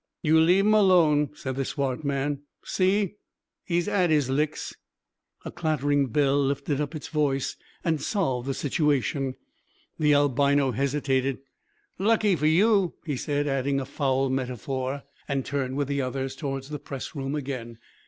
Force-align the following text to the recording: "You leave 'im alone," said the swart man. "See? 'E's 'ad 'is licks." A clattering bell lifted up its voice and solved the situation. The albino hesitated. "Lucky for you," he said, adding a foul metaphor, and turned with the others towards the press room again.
"You 0.23 0.39
leave 0.39 0.65
'im 0.65 0.73
alone," 0.73 1.29
said 1.35 1.55
the 1.57 1.63
swart 1.63 2.03
man. 2.03 2.39
"See? 2.63 3.17
'E's 3.69 3.87
'ad 3.87 4.09
'is 4.09 4.31
licks." 4.31 4.73
A 5.45 5.51
clattering 5.51 6.07
bell 6.07 6.43
lifted 6.43 6.81
up 6.81 6.95
its 6.95 7.09
voice 7.09 7.55
and 7.83 8.01
solved 8.01 8.47
the 8.49 8.55
situation. 8.55 9.35
The 9.99 10.15
albino 10.15 10.71
hesitated. 10.71 11.37
"Lucky 11.99 12.35
for 12.35 12.47
you," 12.47 12.95
he 13.05 13.15
said, 13.15 13.45
adding 13.45 13.79
a 13.79 13.85
foul 13.85 14.31
metaphor, 14.31 15.03
and 15.27 15.45
turned 15.45 15.77
with 15.77 15.87
the 15.87 16.01
others 16.01 16.35
towards 16.35 16.69
the 16.71 16.79
press 16.79 17.13
room 17.15 17.35
again. 17.35 17.77